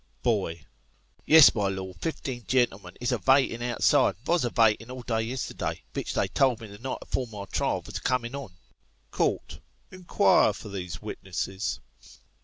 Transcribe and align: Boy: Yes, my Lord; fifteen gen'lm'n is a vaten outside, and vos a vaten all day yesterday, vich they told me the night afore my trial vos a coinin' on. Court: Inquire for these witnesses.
Boy: 0.23 0.65
Yes, 1.27 1.53
my 1.53 1.67
Lord; 1.67 1.95
fifteen 2.01 2.43
gen'lm'n 2.47 2.97
is 2.99 3.11
a 3.11 3.19
vaten 3.19 3.61
outside, 3.61 4.15
and 4.15 4.25
vos 4.25 4.43
a 4.43 4.49
vaten 4.49 4.89
all 4.89 5.03
day 5.03 5.21
yesterday, 5.21 5.83
vich 5.93 6.15
they 6.15 6.27
told 6.27 6.59
me 6.59 6.65
the 6.65 6.79
night 6.79 6.97
afore 7.03 7.27
my 7.27 7.45
trial 7.45 7.81
vos 7.83 7.97
a 7.99 8.01
coinin' 8.01 8.33
on. 8.33 8.53
Court: 9.11 9.59
Inquire 9.91 10.53
for 10.53 10.69
these 10.69 11.03
witnesses. 11.03 11.81